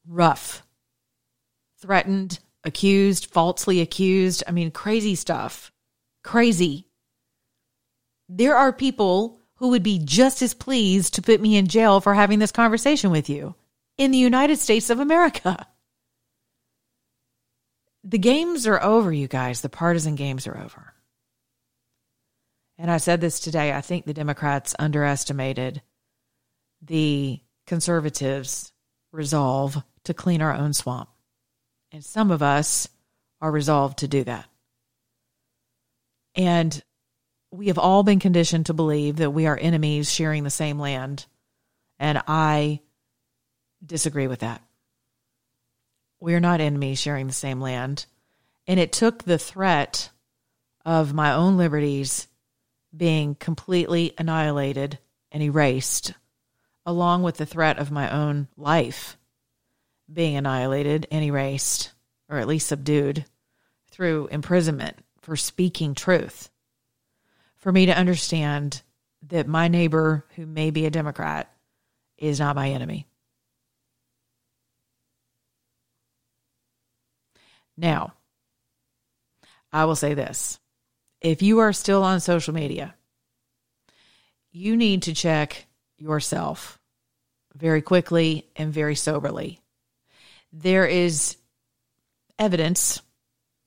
[0.07, 0.65] Rough.
[1.81, 4.43] Threatened, accused, falsely accused.
[4.47, 5.73] I mean, crazy stuff.
[6.23, 6.87] Crazy.
[8.29, 12.15] There are people who would be just as pleased to put me in jail for
[12.15, 13.55] having this conversation with you
[13.99, 15.67] in the United States of America
[18.03, 19.61] the games are over, you guys.
[19.61, 20.95] The partisan games are over.
[22.79, 23.73] And I said this today.
[23.73, 25.83] I think the Democrats underestimated
[26.81, 28.73] the conservatives'
[29.13, 31.11] resolve to clean our own swamp.
[31.93, 32.89] And some of us
[33.41, 34.47] are resolved to do that.
[36.35, 36.83] And
[37.51, 41.27] we have all been conditioned to believe that we are enemies sharing the same land.
[41.99, 42.81] And I
[43.85, 44.63] disagree with that.
[46.21, 48.07] We're not enemies sharing the same land.
[48.67, 50.11] And it took the threat
[50.85, 52.29] of my own liberties
[52.97, 54.99] being completely annihilated
[55.33, 56.13] and erased,
[56.87, 59.17] along with the threat of my own life
[60.13, 61.93] being annihilated and erased,
[62.29, 63.25] or at least subdued,
[63.91, 66.51] through imprisonment for speaking truth,
[67.57, 68.83] for me to understand
[69.29, 71.53] that my neighbor, who may be a Democrat,
[72.17, 73.07] is not my enemy.
[77.77, 78.15] Now,
[79.73, 80.59] I will say this
[81.21, 82.95] if you are still on social media,
[84.53, 86.79] you need to check yourself
[87.55, 89.61] very quickly and very soberly.
[90.53, 91.37] There is
[92.39, 93.03] evidence,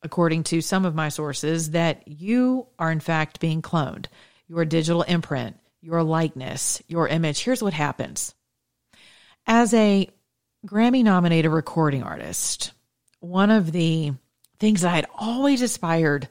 [0.01, 4.07] according to some of my sources, that you are in fact being cloned.
[4.47, 7.39] Your digital imprint, your likeness, your image.
[7.43, 8.35] Here's what happens.
[9.47, 10.09] As a
[10.65, 12.71] Grammy nominated recording artist,
[13.19, 14.13] one of the
[14.59, 16.27] things I had always aspired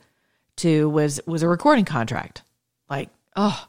[0.56, 2.42] to was was a recording contract.
[2.88, 3.66] Like, oh,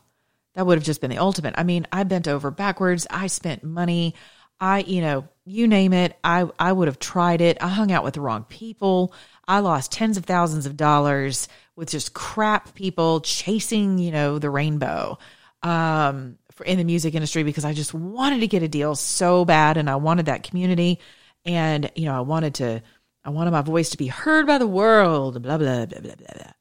[0.55, 1.55] That would have just been the ultimate.
[1.57, 3.07] I mean, I bent over backwards.
[3.09, 4.15] I spent money.
[4.59, 6.17] I, you know, you name it.
[6.23, 7.57] I, I would have tried it.
[7.61, 9.13] I hung out with the wrong people.
[9.47, 14.49] I lost tens of thousands of dollars with just crap people chasing, you know, the
[14.49, 15.17] rainbow
[15.61, 19.43] um, for, in the music industry because I just wanted to get a deal so
[19.43, 20.99] bad and I wanted that community.
[21.45, 22.81] And, you know, I wanted to,
[23.25, 26.35] I wanted my voice to be heard by the world, blah, blah, blah, blah, blah,
[26.35, 26.51] blah.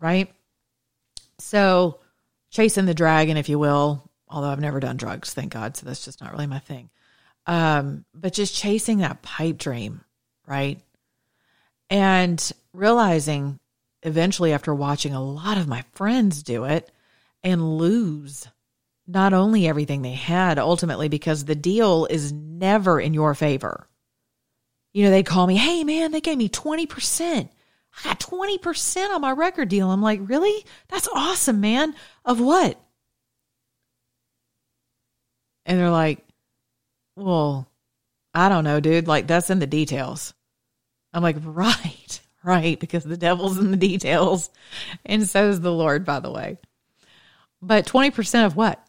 [0.00, 0.32] Right.
[1.38, 2.00] So,
[2.50, 5.76] chasing the dragon, if you will, although I've never done drugs, thank God.
[5.76, 6.90] So, that's just not really my thing.
[7.46, 10.02] Um, but just chasing that pipe dream,
[10.46, 10.80] right?
[11.88, 13.58] And realizing
[14.02, 16.90] eventually, after watching a lot of my friends do it
[17.42, 18.48] and lose
[19.06, 23.88] not only everything they had ultimately because the deal is never in your favor.
[24.92, 27.48] You know, they call me, hey man, they gave me 20%.
[27.98, 29.90] I got 20% on my record deal.
[29.90, 30.64] I'm like, really?
[30.88, 31.94] That's awesome, man.
[32.24, 32.80] Of what?
[35.66, 36.24] And they're like,
[37.20, 37.68] well,
[38.34, 39.08] I don't know, dude.
[39.08, 40.34] Like, that's in the details.
[41.12, 44.50] I'm like, right, right, because the devil's in the details.
[45.04, 46.58] And so is the Lord, by the way.
[47.62, 48.82] But 20% of what?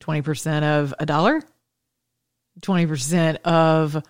[0.00, 1.42] 20% of a dollar?
[2.60, 4.02] 20% of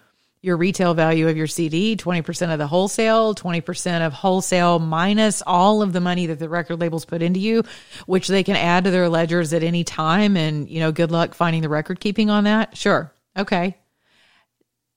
[0.43, 5.83] your retail value of your CD, 20% of the wholesale, 20% of wholesale minus all
[5.83, 7.65] of the money that the record labels put into you,
[8.07, 10.37] which they can add to their ledgers at any time.
[10.37, 12.77] And, you know, good luck finding the record keeping on that.
[12.77, 13.13] Sure.
[13.37, 13.77] Okay.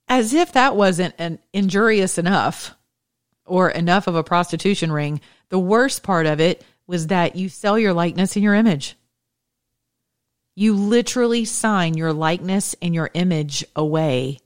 [0.07, 2.75] As if that wasn't an injurious enough
[3.45, 7.77] or enough of a prostitution ring, the worst part of it was that you sell
[7.79, 8.95] your likeness and your image.
[10.55, 14.39] You literally sign your likeness and your image away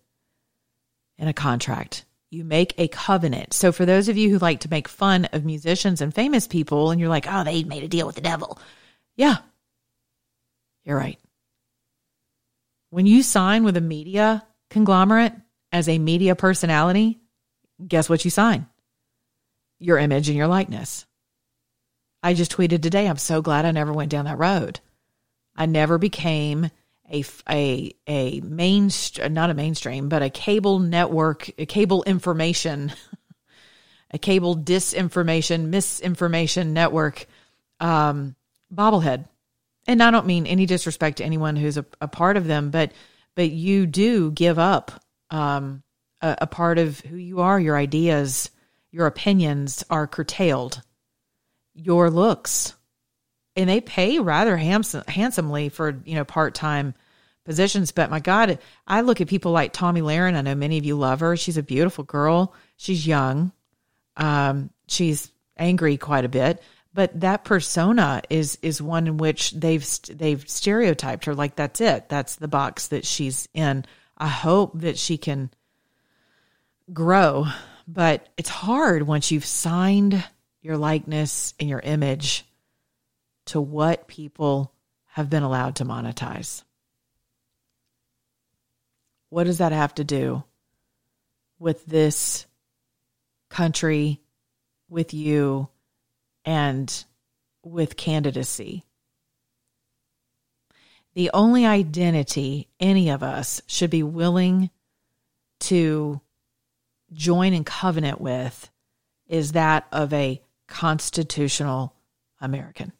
[1.23, 2.05] in a contract.
[2.29, 3.53] You make a covenant.
[3.53, 6.91] So, for those of you who like to make fun of musicians and famous people,
[6.91, 8.59] and you're like, oh, they made a deal with the devil.
[9.15, 9.37] Yeah,
[10.83, 11.19] you're right.
[12.89, 15.33] When you sign with a media conglomerate
[15.71, 17.19] as a media personality,
[17.87, 18.67] guess what you sign?
[19.79, 21.05] Your image and your likeness.
[22.21, 24.79] I just tweeted today, I'm so glad I never went down that road.
[25.55, 26.69] I never became
[27.11, 28.89] a a a main
[29.29, 32.93] not a mainstream but a cable network a cable information
[34.11, 37.25] a cable disinformation misinformation network
[37.79, 38.35] um
[38.73, 39.25] bobblehead.
[39.85, 42.91] And I don't mean any disrespect to anyone who's a, a part of them but
[43.35, 45.83] but you do give up um
[46.21, 48.49] a, a part of who you are your ideas
[48.91, 50.81] your opinions are curtailed.
[51.73, 52.75] Your looks
[53.55, 56.93] and they pay rather handsome, handsomely for you know part time
[57.45, 57.91] positions.
[57.91, 60.35] But my God, I look at people like Tomi Lahren.
[60.35, 61.35] I know many of you love her.
[61.37, 62.53] She's a beautiful girl.
[62.77, 63.51] She's young.
[64.17, 66.61] Um, she's angry quite a bit,
[66.93, 71.35] but that persona is is one in which they've they've stereotyped her.
[71.35, 72.09] Like that's it.
[72.09, 73.85] That's the box that she's in.
[74.17, 75.49] I hope that she can
[76.91, 77.47] grow,
[77.87, 80.23] but it's hard once you've signed
[80.61, 82.45] your likeness and your image
[83.45, 84.73] to what people
[85.07, 86.63] have been allowed to monetize.
[89.29, 90.43] What does that have to do
[91.59, 92.45] with this
[93.49, 94.21] country,
[94.89, 95.69] with you,
[96.45, 97.05] and
[97.63, 98.85] with candidacy?
[101.15, 104.69] The only identity any of us should be willing
[105.61, 106.21] to
[107.11, 108.69] join in covenant with
[109.27, 111.95] is that of a constitutional
[112.41, 112.91] American.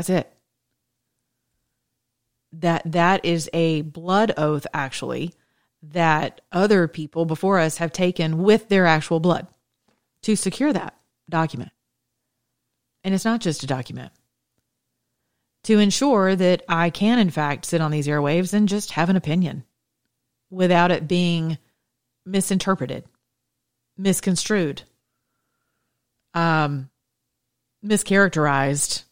[0.00, 0.32] That's it.
[2.52, 5.34] That that is a blood oath actually
[5.82, 9.46] that other people before us have taken with their actual blood
[10.22, 10.96] to secure that
[11.28, 11.70] document.
[13.04, 14.10] And it's not just a document.
[15.64, 19.16] To ensure that I can in fact sit on these airwaves and just have an
[19.16, 19.64] opinion
[20.48, 21.58] without it being
[22.24, 23.04] misinterpreted,
[23.98, 24.80] misconstrued,
[26.32, 26.88] um,
[27.84, 29.04] mischaracterized,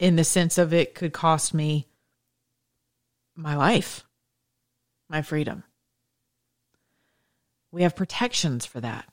[0.00, 1.86] in the sense of it could cost me
[3.36, 4.02] my life,
[5.08, 5.62] my freedom.
[7.70, 9.04] We have protections for that.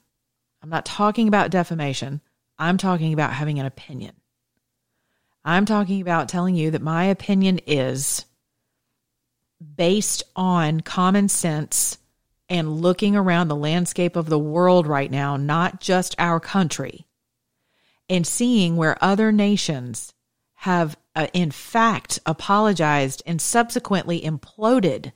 [0.63, 2.21] I'm not talking about defamation.
[2.57, 4.13] I'm talking about having an opinion.
[5.45, 8.25] I'm talking about telling you that my opinion is
[9.75, 11.97] based on common sense
[12.49, 17.05] and looking around the landscape of the world right now, not just our country,
[18.09, 20.13] and seeing where other nations
[20.61, 25.11] have, uh, in fact, apologized and subsequently imploded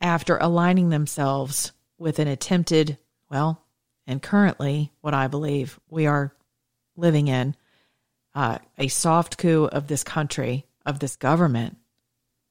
[0.00, 2.98] after aligning themselves with an attempted,
[3.30, 3.64] well,
[4.06, 6.32] and currently what I believe we are
[6.96, 7.56] living in
[8.34, 11.76] uh, a soft coup of this country, of this government,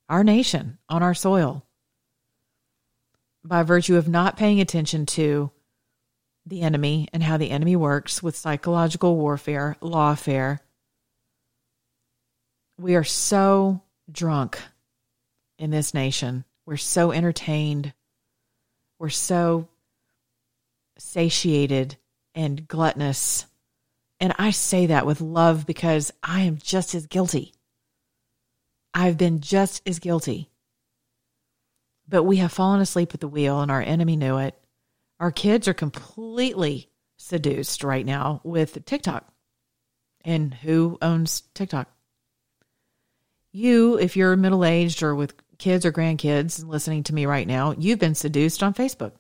[0.10, 1.66] our nation, on our soil,
[3.46, 5.52] by virtue of not paying attention to
[6.46, 10.60] the enemy and how the enemy works with psychological warfare, lawfare.
[12.80, 14.60] We are so drunk
[15.58, 16.46] in this nation.
[16.66, 17.94] We're so entertained.
[19.00, 19.68] We're so
[20.98, 21.98] satiated
[22.36, 23.46] and gluttonous.
[24.20, 27.54] And I say that with love because I am just as guilty.
[28.94, 30.50] I've been just as guilty.
[32.08, 34.56] But we have fallen asleep at the wheel, and our enemy knew it.
[35.20, 39.32] Our kids are completely seduced right now with TikTok.
[40.24, 41.90] And who owns TikTok?
[43.52, 47.74] You, if you're middle aged or with kids or grandkids listening to me right now,
[47.78, 49.14] you've been seduced on Facebook.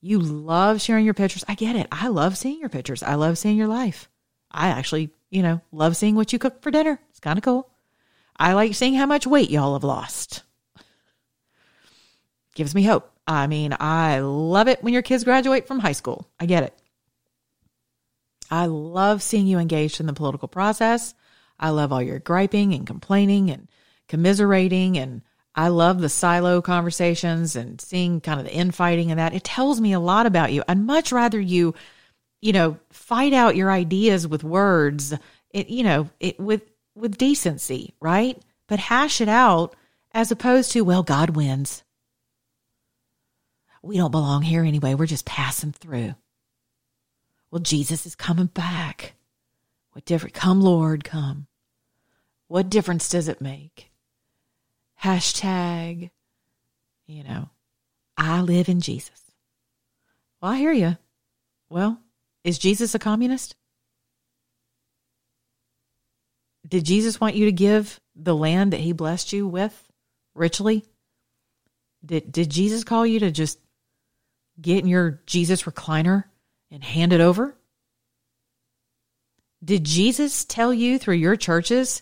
[0.00, 1.44] You love sharing your pictures.
[1.48, 1.88] I get it.
[1.90, 3.02] I love seeing your pictures.
[3.02, 4.08] I love seeing your life.
[4.50, 7.00] I actually, you know, love seeing what you cook for dinner.
[7.10, 7.68] It's kind of cool.
[8.36, 10.42] I like seeing how much weight y'all have lost.
[12.54, 13.10] Gives me hope.
[13.26, 16.28] I mean, I love it when your kids graduate from high school.
[16.38, 16.74] I get it.
[18.50, 21.14] I love seeing you engaged in the political process.
[21.58, 23.68] I love all your griping and complaining and
[24.08, 24.98] commiserating.
[24.98, 25.22] And
[25.54, 29.34] I love the silo conversations and seeing kind of the infighting and that.
[29.34, 30.62] It tells me a lot about you.
[30.68, 31.74] I'd much rather you,
[32.40, 35.14] you know, fight out your ideas with words,
[35.50, 36.62] it, you know, it with,
[36.94, 38.40] with decency, right?
[38.68, 39.74] But hash it out
[40.12, 41.82] as opposed to, well, God wins
[43.86, 44.94] we don't belong here anyway.
[44.94, 46.14] We're just passing through.
[47.50, 49.14] Well, Jesus is coming back.
[49.96, 50.34] What different?
[50.34, 51.46] Come, Lord, come.
[52.48, 53.90] What difference does it make?
[55.02, 56.10] Hashtag,
[57.06, 57.48] you know,
[58.14, 59.22] I live in Jesus.
[60.42, 60.98] Well, I hear you.
[61.70, 61.98] Well,
[62.44, 63.56] is Jesus a communist?
[66.68, 69.90] Did Jesus want you to give the land that he blessed you with
[70.34, 70.84] richly?
[72.04, 73.58] Did, did Jesus call you to just
[74.60, 76.24] get in your Jesus recliner
[76.70, 77.56] and hand it over?
[79.66, 82.00] Did Jesus tell you through your churches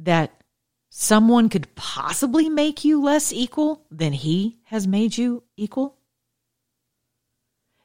[0.00, 0.42] that
[0.90, 5.96] someone could possibly make you less equal than he has made you equal?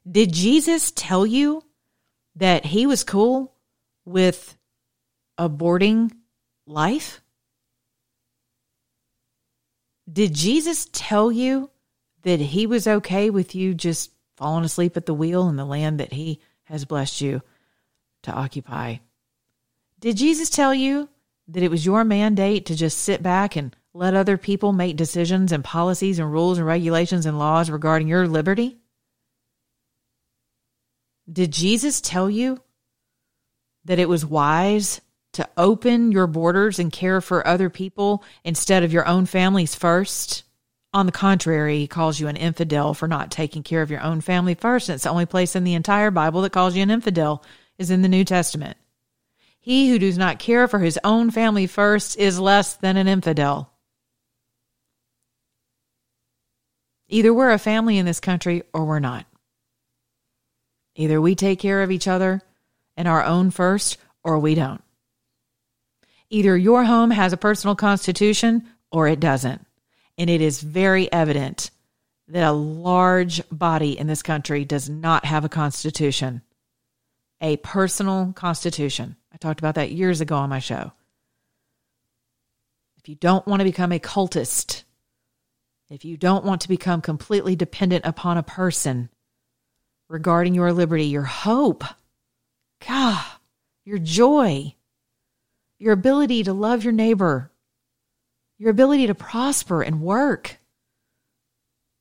[0.09, 1.63] Did Jesus tell you
[2.35, 3.53] that he was cool
[4.03, 4.57] with
[5.39, 6.11] aborting
[6.67, 7.21] life?
[10.11, 11.69] Did Jesus tell you
[12.23, 16.01] that he was okay with you just falling asleep at the wheel in the land
[16.01, 17.41] that he has blessed you
[18.25, 18.97] to occupy.
[19.99, 21.09] Did Jesus tell you
[21.47, 25.51] that it was your mandate to just sit back and let other people make decisions
[25.51, 28.77] and policies and rules and regulations and laws regarding your liberty?
[31.31, 32.61] Did Jesus tell you
[33.85, 35.01] that it was wise
[35.33, 40.43] to open your borders and care for other people instead of your own families first?
[40.93, 44.21] On the contrary, he calls you an infidel for not taking care of your own
[44.21, 44.87] family first.
[44.87, 47.43] And it's the only place in the entire Bible that calls you an infidel
[47.77, 48.77] is in the New Testament.
[49.59, 53.71] He who does not care for his own family first is less than an infidel.
[57.07, 59.25] Either we're a family in this country or we're not.
[60.95, 62.41] Either we take care of each other
[62.95, 64.83] and our own first or we don't.
[66.29, 69.65] Either your home has a personal constitution or it doesn't.
[70.17, 71.71] And it is very evident
[72.27, 76.41] that a large body in this country does not have a constitution,
[77.41, 79.15] a personal constitution.
[79.33, 80.91] I talked about that years ago on my show.
[82.97, 84.83] If you don't want to become a cultist,
[85.89, 89.09] if you don't want to become completely dependent upon a person
[90.07, 91.83] regarding your liberty, your hope,
[92.87, 93.23] God,
[93.83, 94.73] your joy,
[95.77, 97.51] your ability to love your neighbor
[98.57, 100.57] your ability to prosper and work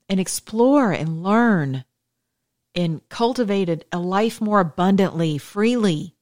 [0.09, 1.85] and explore and learn
[2.75, 6.15] and cultivated a life more abundantly, freely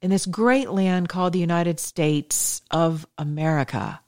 [0.00, 4.00] in this great land called the United States of America.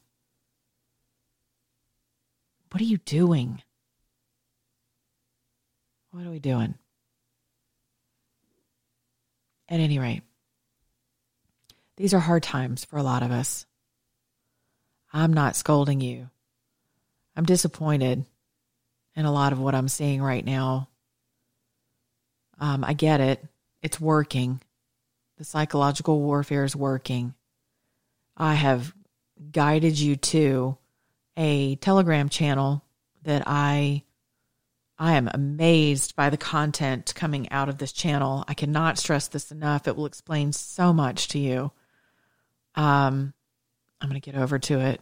[2.71, 3.63] What are you doing?
[6.11, 6.75] What are we doing?
[9.69, 10.23] At any rate,
[11.97, 13.67] these are hard times for a lot of us.
[15.13, 16.31] I'm not scolding you.
[17.35, 18.25] I'm disappointed
[19.15, 20.89] in a lot of what I'm seeing right now.
[22.59, 23.45] Um, I get it.
[23.83, 24.61] It's working.
[25.39, 27.35] The psychological warfare is working.
[28.37, 28.95] I have
[29.53, 30.79] guided you to
[31.37, 32.83] a Telegram channel
[33.23, 34.03] that I
[34.99, 38.45] I am amazed by the content coming out of this channel.
[38.49, 39.87] I cannot stress this enough.
[39.87, 41.71] It will explain so much to you
[42.75, 43.35] Um,
[44.01, 45.01] I'm going to get over to it.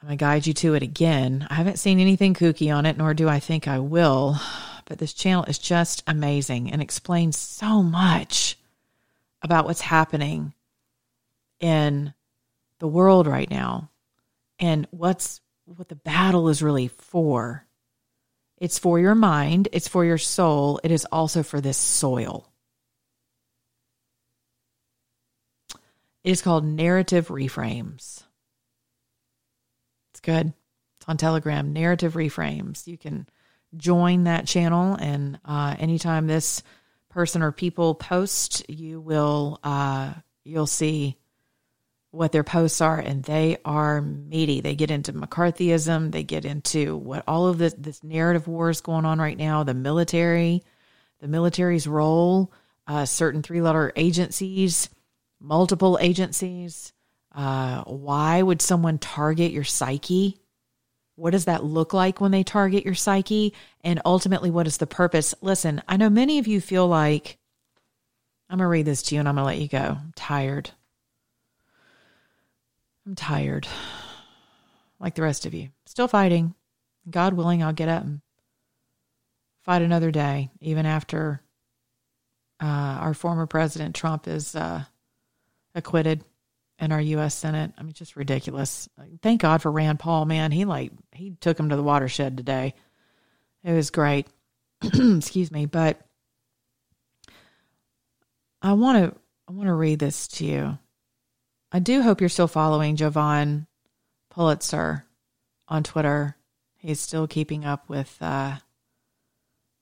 [0.00, 1.46] I'm going to guide you to it again.
[1.50, 4.38] I haven't seen anything kooky on it, nor do I think I will.
[4.90, 8.58] But this channel is just amazing and explains so much
[9.40, 10.52] about what's happening
[11.60, 12.12] in
[12.80, 13.88] the world right now
[14.58, 17.64] and what's what the battle is really for.
[18.58, 22.50] It's for your mind, it's for your soul, it is also for this soil.
[26.24, 28.24] It is called Narrative Reframes.
[30.10, 30.52] It's good.
[30.98, 32.88] It's on Telegram, Narrative Reframes.
[32.88, 33.28] You can
[33.76, 36.62] join that channel, and uh, anytime this
[37.10, 40.14] person or people post, you will uh,
[40.44, 41.16] you'll see
[42.10, 44.60] what their posts are, and they are meaty.
[44.60, 46.10] They get into McCarthyism.
[46.10, 49.62] They get into what all of this this narrative war is going on right now.
[49.62, 50.62] The military,
[51.20, 52.52] the military's role,
[52.86, 54.88] uh, certain three letter agencies,
[55.38, 56.92] multiple agencies.
[57.32, 60.36] Uh, why would someone target your psyche?
[61.20, 63.52] What does that look like when they target your psyche?
[63.84, 65.34] And ultimately, what is the purpose?
[65.42, 67.36] Listen, I know many of you feel like
[68.48, 69.98] I'm going to read this to you and I'm going to let you go.
[70.00, 70.70] I'm tired.
[73.06, 73.68] I'm tired.
[74.98, 75.68] Like the rest of you.
[75.84, 76.54] Still fighting.
[77.08, 78.22] God willing, I'll get up and
[79.60, 81.42] fight another day, even after
[82.62, 84.84] uh, our former president Trump is uh,
[85.74, 86.24] acquitted
[86.80, 87.34] in our U.S.
[87.34, 87.72] Senate.
[87.76, 88.88] I mean, just ridiculous.
[89.22, 90.50] Thank God for Rand Paul, man.
[90.50, 92.74] He like he took him to the watershed today.
[93.62, 94.26] It was great.
[94.82, 96.00] Excuse me, but
[98.62, 100.78] I want to I want to read this to you.
[101.70, 103.66] I do hope you're still following Jovan
[104.30, 105.04] Pulitzer
[105.68, 106.36] on Twitter.
[106.78, 108.56] He's still keeping up with uh,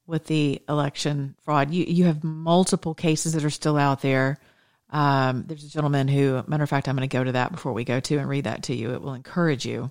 [0.07, 1.71] with the election fraud.
[1.71, 4.39] You you have multiple cases that are still out there
[4.91, 7.73] um, there's a gentleman who, matter of fact, I'm going to go to that before
[7.73, 8.93] we go to and read that to you.
[8.93, 9.91] It will encourage you,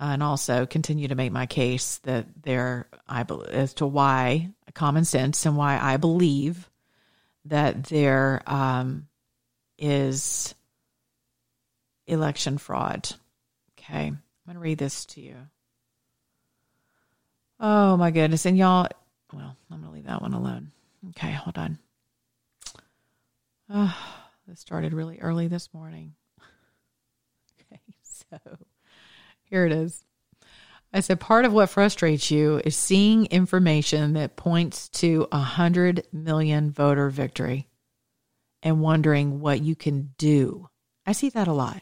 [0.00, 4.50] uh, and also continue to make my case that there, I believe as to why
[4.74, 6.68] common sense and why I believe
[7.46, 9.08] that there um,
[9.78, 10.54] is
[12.06, 13.08] election fraud.
[13.78, 15.36] Okay, I'm going to read this to you.
[17.60, 18.88] Oh my goodness, and y'all,
[19.32, 20.72] well, I'm going to leave that one alone.
[21.10, 21.78] Okay, hold on.
[23.72, 23.96] Oh,
[24.46, 26.14] this started really early this morning.
[27.60, 28.38] okay, so
[29.44, 30.04] here it is.
[30.92, 36.06] I said part of what frustrates you is seeing information that points to a hundred
[36.12, 37.66] million voter victory
[38.62, 40.68] and wondering what you can do.
[41.06, 41.80] I see that a lot.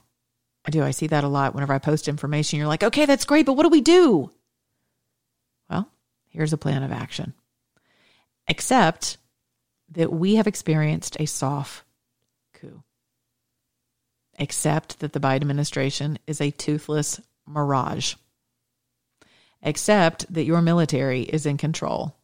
[0.65, 0.85] I do.
[0.85, 2.59] I see that a lot whenever I post information.
[2.59, 4.31] You're like, okay, that's great, but what do we do?
[5.69, 5.91] Well,
[6.29, 7.35] here's a plan of action.
[8.47, 9.17] Except
[9.91, 11.85] that we have experienced a soft
[12.55, 12.83] coup.
[14.39, 18.15] Except that the Biden administration is a toothless mirage.
[19.63, 22.17] Except that your military is in control.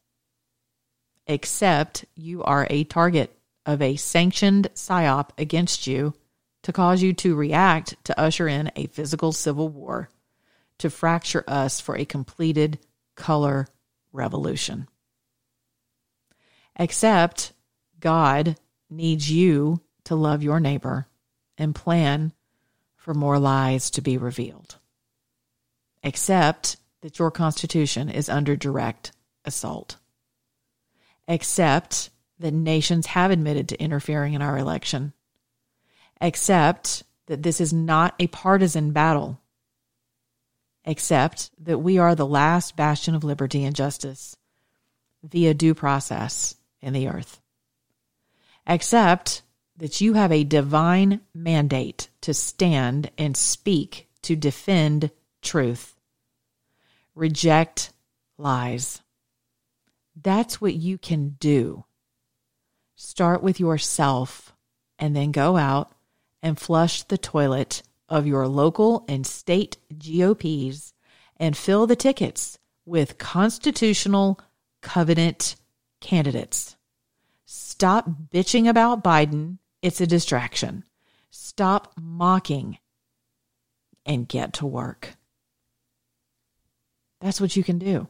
[1.26, 3.36] Except you are a target
[3.66, 6.14] of a sanctioned psyop against you
[6.62, 10.08] to cause you to react to usher in a physical civil war,
[10.78, 12.78] to fracture us for a completed
[13.16, 13.66] color
[14.12, 14.88] revolution.
[16.76, 17.52] Except
[18.06, 18.54] God
[18.88, 21.08] needs you to love your neighbor
[21.58, 22.32] and plan
[22.94, 24.76] for more lies to be revealed.
[26.04, 29.10] Except that your Constitution is under direct
[29.44, 29.96] assault.
[31.26, 35.12] Except that nations have admitted to interfering in our election.
[36.20, 39.40] Except that this is not a partisan battle.
[40.84, 44.36] Except that we are the last bastion of liberty and justice
[45.24, 47.40] via due process in the earth.
[48.66, 49.42] Except
[49.76, 55.10] that you have a divine mandate to stand and speak to defend
[55.42, 55.94] truth.
[57.14, 57.92] Reject
[58.38, 59.02] lies.
[60.20, 61.84] That's what you can do.
[62.96, 64.54] Start with yourself
[64.98, 65.92] and then go out
[66.42, 70.94] and flush the toilet of your local and state GOPs
[71.36, 74.40] and fill the tickets with constitutional
[74.80, 75.56] covenant
[76.00, 76.75] candidates.
[77.76, 80.82] Stop bitching about Biden it's a distraction.
[81.28, 82.78] Stop mocking
[84.06, 85.14] and get to work.
[87.20, 88.08] That's what you can do.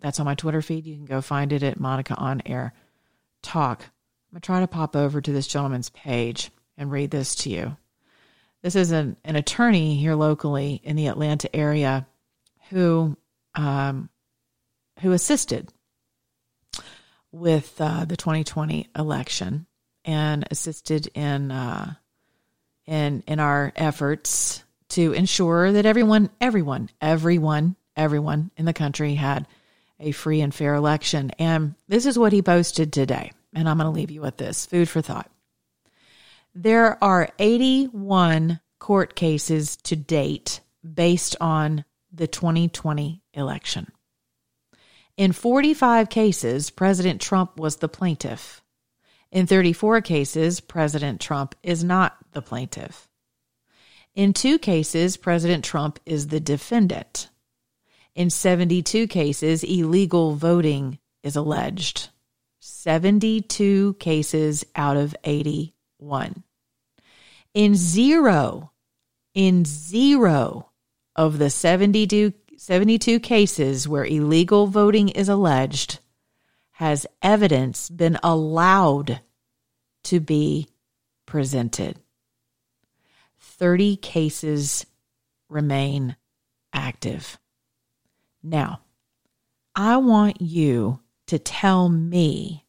[0.00, 0.86] That's on my Twitter feed.
[0.86, 2.74] You can go find it at Monica on Air
[3.40, 3.80] Talk.
[3.80, 7.48] I'm going to try to pop over to this gentleman's page and read this to
[7.48, 7.78] you.
[8.60, 12.06] This is an, an attorney here locally in the Atlanta area
[12.68, 13.16] who
[13.54, 14.10] um,
[15.00, 15.72] who assisted
[17.32, 19.66] with uh, the 2020 election
[20.04, 21.94] and assisted in uh,
[22.86, 29.46] in in our efforts to ensure that everyone, everyone, everyone, everyone in the country had
[30.00, 31.30] a free and fair election.
[31.38, 33.32] And this is what he posted today.
[33.54, 35.30] And I'm going to leave you with this food for thought.
[36.54, 40.60] There are 81 court cases to date
[40.94, 43.92] based on the 2020 election.
[45.18, 48.62] In 45 cases, President Trump was the plaintiff.
[49.32, 53.08] In 34 cases, President Trump is not the plaintiff.
[54.14, 57.30] In two cases, President Trump is the defendant.
[58.14, 62.10] In 72 cases, illegal voting is alleged.
[62.60, 66.44] 72 cases out of 81.
[67.54, 68.70] In zero,
[69.34, 70.70] in zero
[71.16, 76.00] of the 72, 72 cases where illegal voting is alleged,
[76.72, 79.20] has evidence been allowed
[80.02, 80.66] to be
[81.24, 82.00] presented.
[83.38, 84.84] 30 cases
[85.48, 86.16] remain
[86.72, 87.38] active.
[88.42, 88.80] Now,
[89.76, 90.98] I want you
[91.28, 92.66] to tell me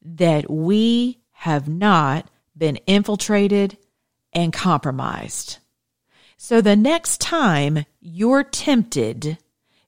[0.00, 3.76] that we have not been infiltrated
[4.32, 5.58] and compromised.
[6.38, 9.38] So the next time you're tempted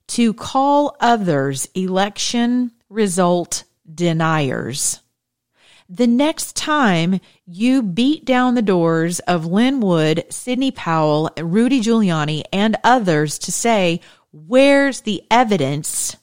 [0.08, 5.00] to call others election result deniers,
[5.88, 12.44] the next time you beat down the doors of Lin Wood, Sidney Powell, Rudy Giuliani,
[12.52, 14.00] and others to say,
[14.30, 16.16] Where's the evidence?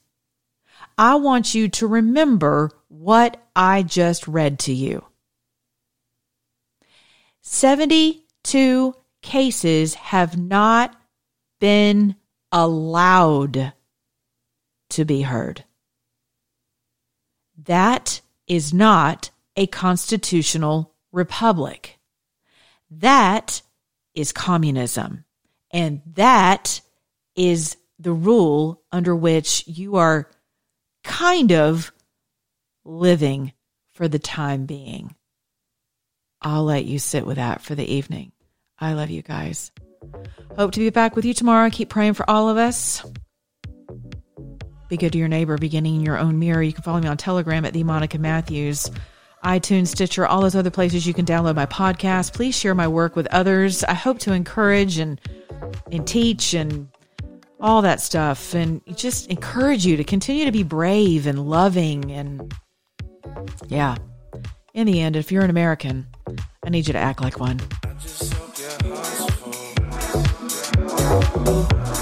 [0.98, 5.06] I want you to remember what I just read to you.
[7.42, 10.99] 72 cases have not
[11.60, 12.16] been
[12.52, 13.74] allowed
[14.92, 15.64] to be heard.
[17.66, 22.00] That is not a constitutional republic.
[22.90, 23.62] That
[24.16, 25.26] is communism.
[25.72, 26.82] And that
[27.36, 30.30] is the rule under which you are
[31.04, 31.92] kind of
[32.86, 33.54] living
[33.94, 35.16] for the time being.
[36.42, 38.32] I'll let you sit with that for the evening.
[38.80, 39.72] I love you guys.
[40.56, 41.70] Hope to be back with you tomorrow.
[41.70, 43.04] Keep praying for all of us.
[44.90, 46.64] Be good to your neighbor, beginning in your own mirror.
[46.64, 48.90] You can follow me on Telegram at the Monica Matthews
[49.44, 52.34] iTunes, Stitcher, all those other places you can download my podcast.
[52.34, 53.84] Please share my work with others.
[53.84, 55.20] I hope to encourage and
[55.92, 56.90] and teach and
[57.60, 62.54] all that stuff and just encourage you to continue to be brave and loving and
[63.68, 63.96] yeah.
[64.74, 66.08] In the end, if you're an American,
[66.66, 67.60] I need you to act like one.
[71.10, 71.99] Thank you.